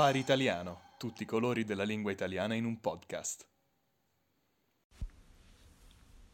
[0.00, 3.46] Safari Italiano, tutti i colori della lingua italiana in un podcast.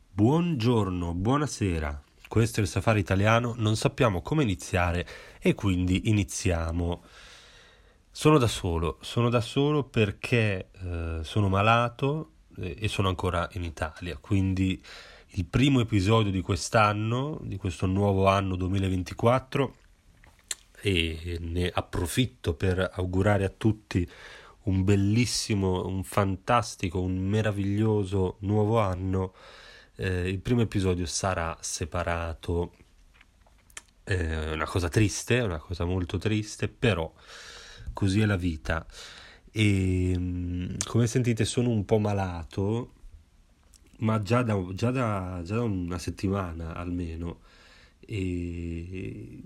[0.09, 2.01] Buongiorno, buonasera.
[2.29, 5.05] Questo è il Safari Italiano, non sappiamo come iniziare
[5.41, 7.03] e quindi iniziamo.
[8.09, 13.65] Sono da solo, sono da solo perché eh, sono malato eh, e sono ancora in
[13.65, 14.81] Italia, quindi
[15.31, 19.75] il primo episodio di quest'anno, di questo nuovo anno 2024
[20.81, 24.09] e ne approfitto per augurare a tutti
[24.67, 29.35] un bellissimo, un fantastico, un meraviglioso nuovo anno.
[29.97, 32.75] Eh, il primo episodio sarà separato,
[34.05, 37.13] eh, una cosa triste, una cosa molto triste, però
[37.93, 38.87] così è la vita.
[39.53, 42.93] E mm, come sentite sono un po' malato,
[43.99, 47.41] ma già da, già da, già da una settimana almeno.
[48.01, 49.41] E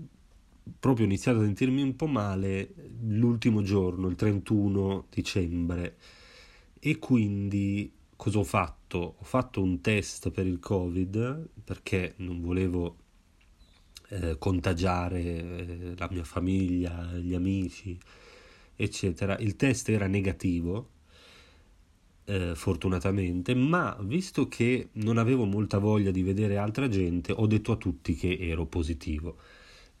[0.79, 5.97] proprio iniziato a sentirmi un po' male l'ultimo giorno, il 31 dicembre,
[6.79, 9.15] e quindi cosa ho fatto?
[9.19, 12.97] Ho fatto un test per il Covid perché non volevo
[14.09, 17.97] eh, contagiare eh, la mia famiglia, gli amici,
[18.75, 19.37] eccetera.
[19.37, 20.89] Il test era negativo.
[22.25, 27.71] Eh, fortunatamente, ma visto che non avevo molta voglia di vedere altra gente, ho detto
[27.71, 29.37] a tutti che ero positivo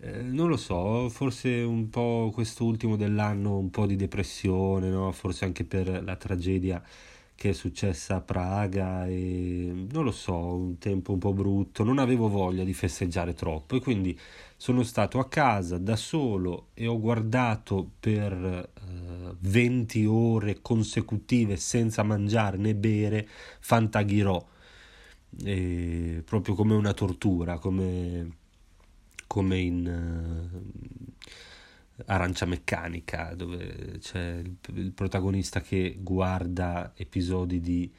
[0.03, 5.11] eh, non lo so, forse un po' quest'ultimo dell'anno, un po' di depressione, no?
[5.11, 6.81] forse anche per la tragedia
[7.35, 11.99] che è successa a Praga e non lo so, un tempo un po' brutto, non
[11.99, 14.17] avevo voglia di festeggiare troppo e quindi
[14.57, 22.03] sono stato a casa da solo e ho guardato per eh, 20 ore consecutive senza
[22.03, 23.27] mangiare né bere
[23.59, 24.45] Fantaghirò,
[26.25, 28.39] proprio come una tortura, come
[29.31, 30.51] come in
[31.15, 37.89] uh, Arancia Meccanica, dove c'è il, il, protagonista che guarda episodi di,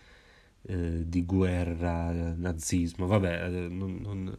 [0.60, 4.38] uh, di guerra, nazismo, vabbè, uh, non, non,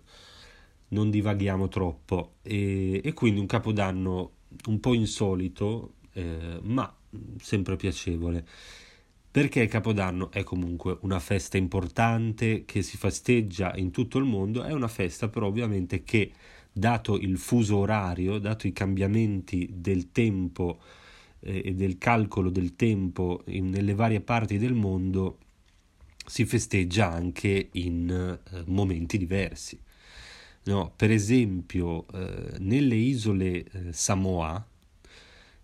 [0.90, 2.36] non, divaghiamo troppo.
[2.44, 4.34] E, e, quindi un capodanno
[4.68, 5.96] un po' insolito,
[6.62, 6.96] ma
[7.42, 8.46] sempre piacevole.
[9.32, 14.72] Perché Capodanno è comunque una festa importante che si festeggia in tutto il mondo, è
[14.74, 16.32] una festa però ovviamente che
[16.74, 20.80] dato il fuso orario, dato i cambiamenti del tempo
[21.40, 25.38] eh, e del calcolo del tempo in, nelle varie parti del mondo,
[26.26, 29.80] si festeggia anche in eh, momenti diversi.
[30.66, 34.66] No, per esempio, eh, nelle isole eh, Samoa,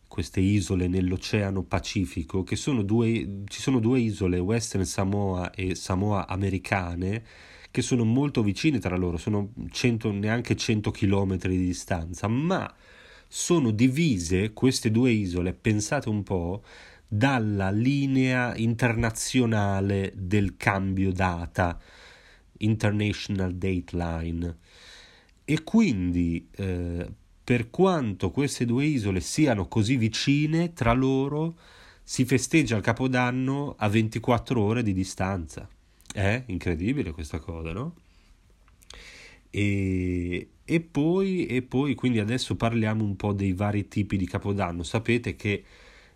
[0.07, 6.27] queste isole nell'Oceano Pacifico, che sono due, ci sono due isole, Western Samoa e Samoa
[6.27, 7.23] americane,
[7.71, 12.73] che sono molto vicine tra loro, sono 100, neanche 100 km di distanza, ma
[13.27, 16.63] sono divise queste due isole, pensate un po',
[17.07, 21.79] dalla linea internazionale del cambio data,
[22.59, 24.57] International Date Line.
[25.45, 27.11] E quindi, eh,
[27.43, 31.57] per quanto queste due isole siano così vicine tra loro,
[32.03, 35.67] si festeggia il Capodanno a 24 ore di distanza.
[36.11, 37.95] È incredibile questa cosa, no?
[39.51, 44.83] E, e, poi, e poi, quindi adesso parliamo un po' dei vari tipi di Capodanno.
[44.83, 45.63] Sapete che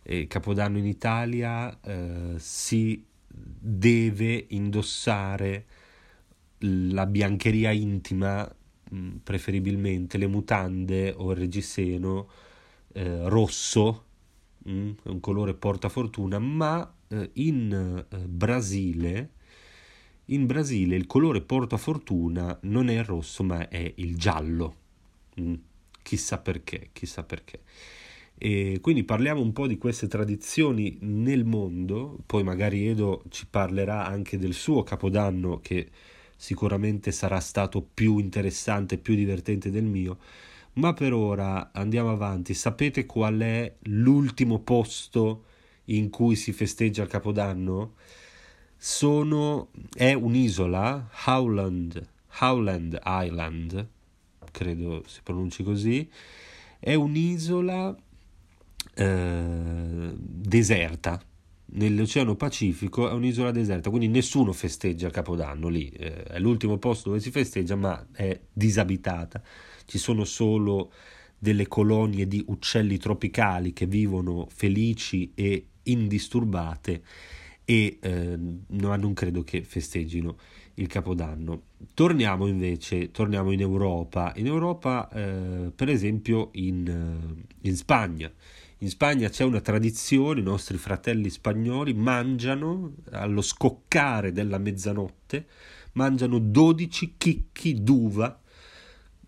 [0.02, 5.66] eh, Capodanno in Italia eh, si deve indossare
[6.60, 8.50] la biancheria intima,
[8.94, 12.30] mm, preferibilmente le mutande o il reggiseno
[12.94, 14.06] eh, rosso,
[14.68, 19.30] mm, è un colore portafortuna, ma eh, in eh, Brasile
[20.33, 24.75] in Brasile il colore portafortuna non è il rosso ma è il giallo.
[25.39, 25.53] Mm,
[26.01, 27.61] chissà perché, chissà perché.
[28.38, 34.06] E quindi parliamo un po' di queste tradizioni nel mondo, poi magari Edo ci parlerà
[34.06, 35.89] anche del suo capodanno che
[36.36, 40.18] sicuramente sarà stato più interessante, più divertente del mio,
[40.74, 42.53] ma per ora andiamo avanti.
[42.53, 45.45] Sapete qual è l'ultimo posto
[45.86, 47.94] in cui si festeggia il capodanno?
[48.85, 52.06] Sono, è un'isola, Howland,
[52.41, 53.88] Howland Island,
[54.51, 56.09] credo si pronunci così,
[56.80, 57.95] è un'isola
[58.95, 61.24] eh, deserta.
[61.75, 67.21] nell'Oceano Pacifico, è un'isola deserta, quindi nessuno festeggia Capodanno lì, eh, è l'ultimo posto dove
[67.21, 69.41] si festeggia, ma è disabitata,
[69.86, 70.91] ci sono solo
[71.39, 77.01] delle colonie di uccelli tropicali che vivono felici e indisturbate
[77.65, 78.38] e eh,
[78.68, 80.38] non credo che festeggino
[80.75, 81.63] il Capodanno.
[81.94, 84.33] Torniamo invece, torniamo in Europa.
[84.36, 88.31] In Europa, eh, per esempio, in, eh, in, Spagna.
[88.80, 95.45] In Spagna c'è una tradizione, i nostri fratelli spagnoli mangiano allo scoccare della mezzanotte,
[95.94, 98.39] mangiano 12 chicchi d'uva,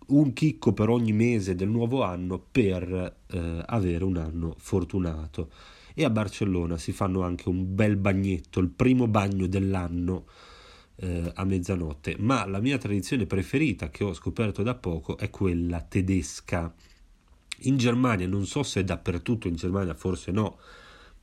[0.08, 5.50] un chicco per ogni mese del nuovo anno per eh, avere un anno fortunato.
[5.98, 10.26] E a Barcellona si fanno anche un bel bagnetto, il primo bagno dell'anno
[10.96, 15.80] eh, a mezzanotte, ma la mia tradizione preferita che ho scoperto da poco è quella
[15.80, 16.74] tedesca.
[17.60, 20.58] In Germania, non so se è dappertutto, in Germania forse no,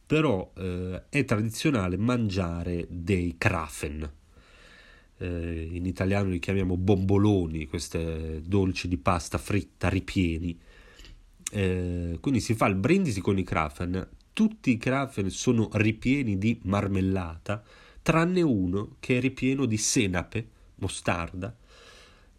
[0.07, 4.11] però eh, è tradizionale mangiare dei Krafen.
[5.17, 10.59] Eh, in italiano li chiamiamo bomboloni, queste dolci di pasta fritta ripieni.
[11.51, 14.09] Eh, quindi si fa il brindisi con i Krafen.
[14.33, 17.63] Tutti i Krafen sono ripieni di marmellata
[18.01, 21.55] tranne uno che è ripieno di senape, mostarda,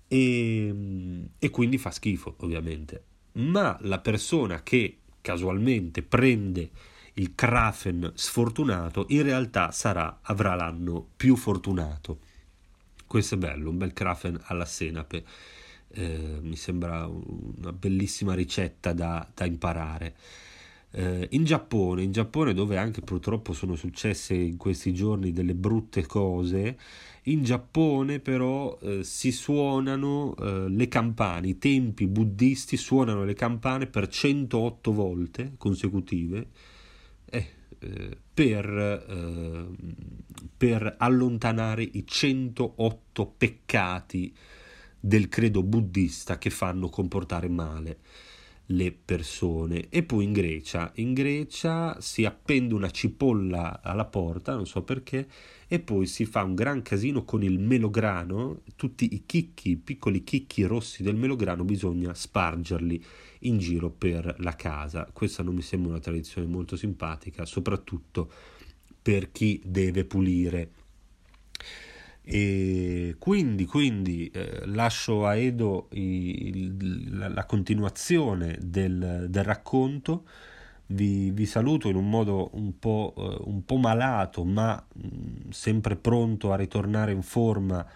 [0.06, 0.75] e,
[1.38, 3.05] e quindi fa schifo, ovviamente.
[3.32, 6.70] Ma la persona che casualmente prende
[7.14, 12.19] il Krafen sfortunato, in realtà sarà, avrà l'anno più fortunato.
[13.06, 15.25] Questo è bello, un bel Krafen alla senape.
[15.88, 20.14] Eh, mi sembra una bellissima ricetta da, da imparare.
[20.96, 26.06] Eh, in Giappone, in Giappone dove anche purtroppo sono successe in questi giorni delle brutte
[26.06, 26.79] cose,
[27.25, 33.88] in Giappone però eh, si suonano eh, le campane, i tempi buddisti suonano le campane
[33.88, 36.46] per 108 volte consecutive
[37.25, 37.47] eh,
[37.81, 39.67] eh, per, eh,
[40.56, 44.32] per allontanare i 108 peccati
[45.00, 47.99] del credo buddista che fanno comportare male
[48.66, 49.88] le persone.
[49.88, 55.28] E poi in Grecia, in Grecia si appende una cipolla alla porta, non so perché,
[55.66, 60.25] e poi si fa un gran casino con il melograno, tutti i chicchi, i piccoli
[60.25, 63.05] chicchi rossi del melograno bisogna spargerli
[63.40, 65.08] in giro per la casa.
[65.12, 68.31] Questa non mi sembra una tradizione molto simpatica, soprattutto
[69.02, 70.70] per chi deve pulire
[72.26, 80.25] e quindi, quindi eh, lascio a Edo il, la, la, continuazione del, del racconto.
[80.87, 85.50] Vi, vi, saluto in un modo un po', eh, un po malato, ma mh, mm,
[85.50, 87.87] sempre pronto a ritornare in forma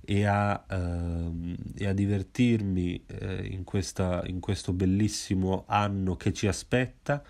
[0.00, 6.46] e a, eh, e a divertirmi eh, in, questa, in questo bellissimo anno che ci
[6.46, 7.22] aspetta.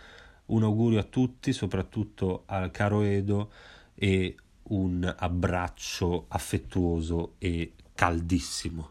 [0.47, 3.51] Un augurio a tutti, soprattutto al caro Edo
[3.95, 4.37] e
[4.69, 8.91] un abbraccio affettuoso e caldissimo.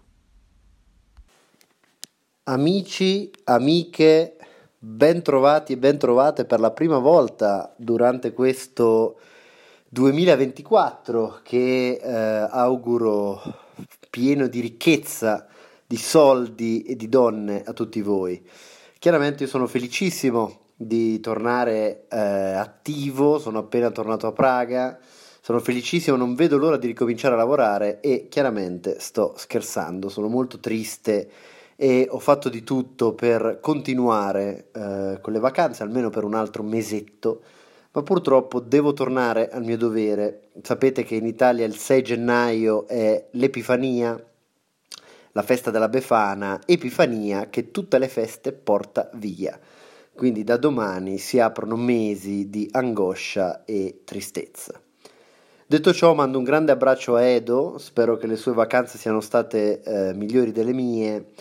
[2.43, 4.37] Amici, amiche,
[4.77, 9.19] ben trovati e ben trovate per la prima volta durante questo
[9.89, 13.41] 2024 che eh, auguro
[14.09, 15.47] pieno di ricchezza,
[15.87, 18.47] di soldi e di donne a tutti voi.
[18.99, 24.99] Chiaramente io sono felicissimo di tornare eh, attivo, sono appena tornato a Praga
[25.45, 30.59] sono felicissimo, non vedo l'ora di ricominciare a lavorare e chiaramente sto scherzando, sono molto
[30.59, 31.29] triste
[31.75, 36.63] e ho fatto di tutto per continuare eh, con le vacanze, almeno per un altro
[36.63, 37.43] mesetto,
[37.91, 40.49] ma purtroppo devo tornare al mio dovere.
[40.63, 44.19] Sapete che in Italia il 6 gennaio è l'Epifania,
[45.31, 49.59] la festa della Befana, Epifania che tutte le feste porta via.
[50.11, 54.79] Quindi da domani si aprono mesi di angoscia e tristezza.
[55.67, 59.81] Detto ciò, mando un grande abbraccio a Edo, spero che le sue vacanze siano state
[59.81, 61.31] eh, migliori delle mie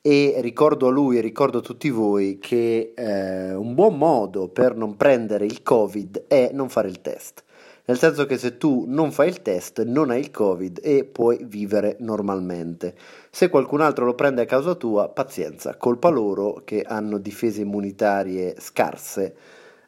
[0.00, 4.74] e ricordo a lui e ricordo a tutti voi che eh, un buon modo per
[4.74, 7.44] non prendere il Covid è non fare il test.
[7.84, 11.44] Nel senso che se tu non fai il test non hai il Covid e puoi
[11.44, 12.94] vivere normalmente.
[13.30, 18.54] Se qualcun altro lo prende a causa tua, pazienza, colpa loro che hanno difese immunitarie
[18.58, 19.36] scarse.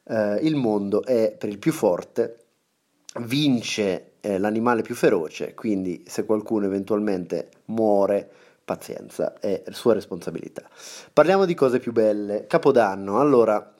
[0.05, 2.41] Eh, il mondo è per il più forte
[3.20, 8.28] vince eh, l'animale più feroce, quindi se qualcuno eventualmente muore,
[8.64, 10.68] pazienza, è sua responsabilità.
[11.12, 12.46] Parliamo di cose più belle.
[12.46, 13.75] Capodanno, allora,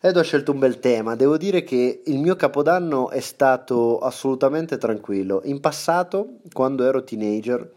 [0.00, 4.78] Edo ha scelto un bel tema, devo dire che il mio capodanno è stato assolutamente
[4.78, 5.40] tranquillo.
[5.44, 7.72] In passato, quando ero teenager,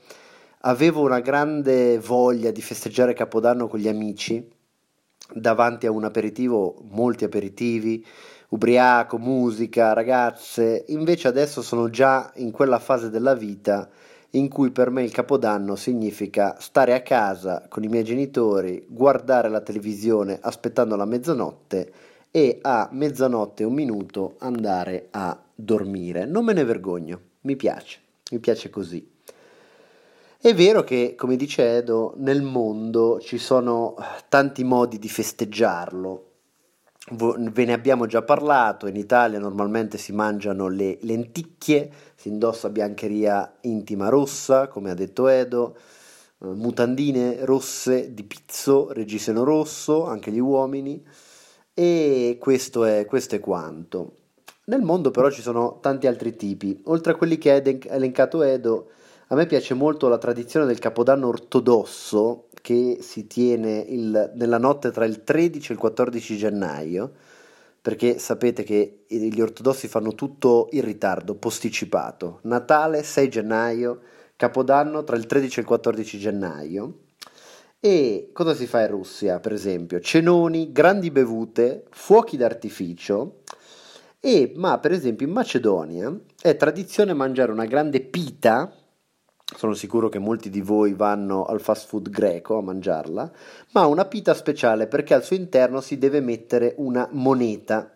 [0.61, 4.47] avevo una grande voglia di festeggiare Capodanno con gli amici,
[5.33, 8.05] davanti a un aperitivo, molti aperitivi,
[8.49, 13.89] ubriaco, musica, ragazze, invece adesso sono già in quella fase della vita
[14.31, 19.49] in cui per me il capodanno significa stare a casa con i miei genitori, guardare
[19.49, 21.91] la televisione aspettando la mezzanotte
[22.29, 26.25] e a mezzanotte un minuto andare a dormire.
[26.25, 27.99] Non me ne vergogno, mi piace.
[28.31, 29.17] mi piace così.
[30.41, 33.95] È vero che, come dice Edo, nel mondo ci sono
[34.29, 36.28] tanti modi di festeggiarlo.
[37.11, 43.57] Ve ne abbiamo già parlato, in Italia normalmente si mangiano le lenticchie, si indossa biancheria
[43.61, 45.75] intima rossa, come ha detto Edo,
[46.41, 51.03] eh, mutandine rosse di pizzo, reggiseno rosso, anche gli uomini,
[51.73, 54.13] e questo è, questo è quanto.
[54.65, 58.89] Nel mondo però ci sono tanti altri tipi, oltre a quelli che ha elencato Edo,
[59.29, 64.91] a me piace molto la tradizione del Capodanno ortodosso che si tiene il, nella notte
[64.91, 67.11] tra il 13 e il 14 gennaio,
[67.81, 72.39] perché sapete che gli ortodossi fanno tutto in ritardo, posticipato.
[72.43, 73.99] Natale 6 gennaio,
[74.35, 76.93] Capodanno tra il 13 e il 14 gennaio.
[77.81, 79.99] E cosa si fa in Russia, per esempio?
[79.99, 83.41] Cenoni, grandi bevute, fuochi d'artificio.
[84.21, 88.73] E, ma per esempio in Macedonia è tradizione mangiare una grande pita
[89.55, 93.31] sono sicuro che molti di voi vanno al fast food greco a mangiarla,
[93.71, 97.91] ma ha una pita speciale perché al suo interno si deve mettere una moneta.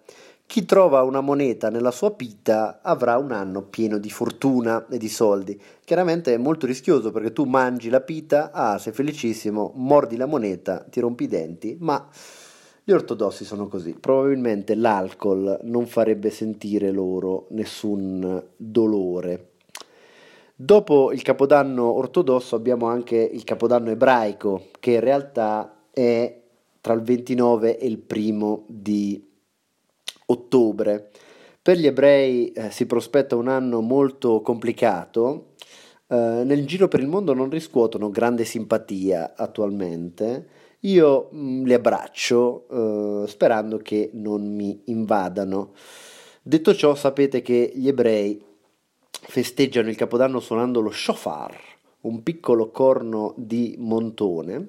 [0.45, 5.09] Chi trova una moneta nella sua pita avrà un anno pieno di fortuna e di
[5.09, 5.59] soldi.
[5.83, 10.85] Chiaramente è molto rischioso perché tu mangi la pita, ah, sei felicissimo, mordi la moneta,
[10.89, 12.07] ti rompi i denti, ma
[12.83, 13.93] gli ortodossi sono così.
[13.93, 19.52] Probabilmente l'alcol non farebbe sentire loro nessun dolore.
[20.55, 26.41] Dopo il capodanno ortodosso abbiamo anche il capodanno ebraico, che in realtà è
[26.79, 29.25] tra il 29 e il primo di
[30.27, 31.09] ottobre.
[31.61, 35.53] Per gli ebrei eh, si prospetta un anno molto complicato.
[36.07, 40.47] Eh, nel giro per il mondo non riscuotono grande simpatia attualmente.
[40.81, 45.71] Io mh, mm, li abbraccio eh, sperando che non mi invadano.
[46.41, 48.52] Detto ciò, sapete che gli ebrei
[49.21, 51.55] festeggiano il Capodanno suonando lo shofar,
[52.01, 54.67] un piccolo corno di montone,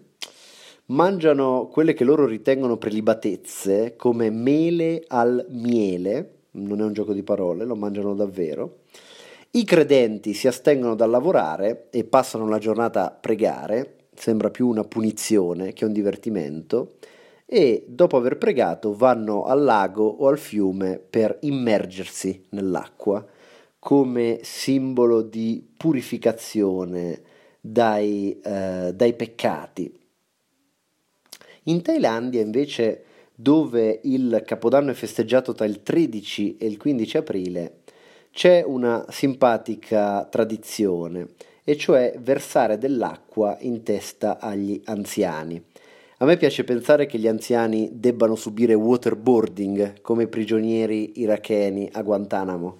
[0.86, 7.22] mangiano quelle che loro ritengono prelibatezze come mele al miele, non è un gioco di
[7.22, 8.80] parole, lo mangiano davvero.
[9.52, 14.84] I credenti si astengono dal lavorare e passano la giornata a pregare, sembra più una
[14.84, 16.96] punizione che un divertimento,
[17.46, 23.24] e dopo aver pregato vanno al lago o al fiume per immergersi nell'acqua
[23.84, 27.20] come simbolo di purificazione
[27.60, 29.94] dai, eh, dai peccati.
[31.64, 37.80] In Thailandia invece dove il Capodanno è festeggiato tra il 13 e il 15 aprile,
[38.32, 41.28] c'è una simpatica tradizione,
[41.62, 45.62] e cioè versare dell'acqua in testa agli anziani.
[46.18, 52.78] A me piace pensare che gli anziani debbano subire waterboarding come prigionieri iracheni a Guantanamo.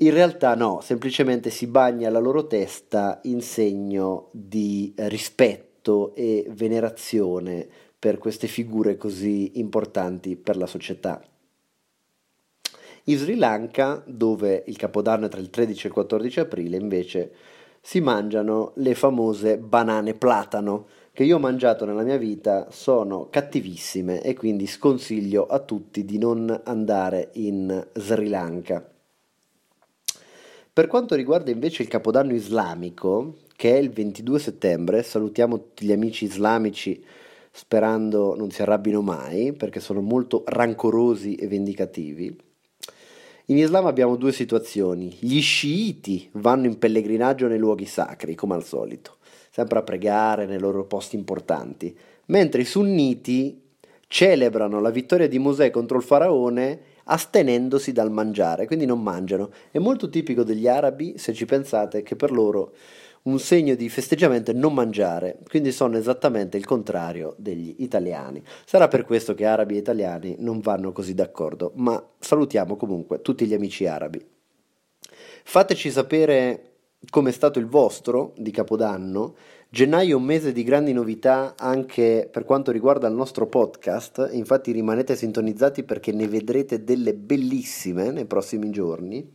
[0.00, 7.66] In realtà no, semplicemente si bagna la loro testa in segno di rispetto e venerazione
[7.98, 11.20] per queste figure così importanti per la società.
[13.04, 17.32] In Sri Lanka, dove il capodanno è tra il 13 e il 14 aprile, invece
[17.80, 24.22] si mangiano le famose banane platano, che io ho mangiato nella mia vita, sono cattivissime
[24.22, 28.92] e quindi sconsiglio a tutti di non andare in Sri Lanka.
[30.78, 35.90] Per quanto riguarda invece il Capodanno islamico, che è il 22 settembre, salutiamo tutti gli
[35.90, 37.04] amici islamici
[37.50, 42.26] sperando non si arrabbino mai, perché sono molto rancorosi e vendicativi.
[43.46, 45.16] In Islam abbiamo due situazioni.
[45.18, 49.16] Gli sciiti vanno in pellegrinaggio nei luoghi sacri, come al solito,
[49.50, 51.92] sempre a pregare nei loro posti importanti,
[52.26, 53.62] mentre i sunniti
[54.06, 56.80] celebrano la vittoria di Mosè contro il faraone
[57.10, 59.50] astenendosi dal mangiare, quindi non mangiano.
[59.70, 62.74] È molto tipico degli arabi, se ci pensate, che per loro
[63.22, 68.42] un segno di festeggiamento è non mangiare, quindi sono esattamente il contrario degli italiani.
[68.64, 73.46] Sarà per questo che arabi e italiani non vanno così d'accordo, ma salutiamo comunque tutti
[73.46, 74.24] gli amici arabi.
[75.44, 76.62] Fateci sapere
[77.10, 79.36] come è stato il vostro di Capodanno
[79.70, 84.72] Gennaio è un mese di grandi novità anche per quanto riguarda il nostro podcast, infatti
[84.72, 89.30] rimanete sintonizzati perché ne vedrete delle bellissime nei prossimi giorni.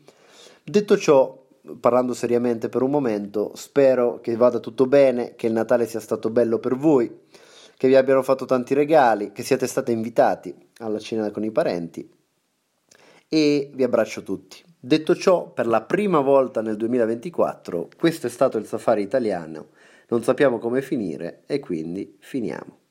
[0.63, 1.39] Detto ciò,
[1.79, 6.31] parlando seriamente per un momento, spero che vada tutto bene, che il Natale sia stato
[6.31, 7.15] bello per voi,
[7.77, 12.09] che vi abbiano fatto tanti regali, che siate stati invitati alla cena con i parenti
[13.29, 14.63] e vi abbraccio tutti.
[14.79, 19.67] Detto ciò, per la prima volta nel 2024, questo è stato il safari italiano
[20.13, 22.82] non sappiamo come finire e quindi finiamo.